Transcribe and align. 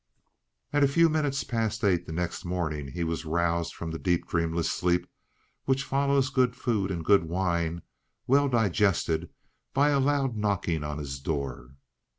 At 0.73 0.83
a 0.83 0.87
few 0.87 1.09
minutes 1.09 1.43
past 1.43 1.83
eight 1.83 2.07
the 2.07 2.11
next 2.11 2.43
morning 2.43 2.87
he 2.87 3.03
was 3.03 3.23
roused 3.23 3.75
from 3.75 3.91
the 3.91 3.99
deep 3.99 4.25
dreamless 4.27 4.67
sleep 4.67 5.05
which 5.65 5.83
follows 5.83 6.31
good 6.31 6.55
food 6.55 6.89
and 6.89 7.05
good 7.05 7.25
wine 7.25 7.83
well 8.25 8.49
digested, 8.49 9.29
by 9.75 9.89
a 9.89 9.99
loud 9.99 10.35
knocking 10.35 10.83
on 10.83 10.97
his 10.97 11.19
door. 11.19 11.75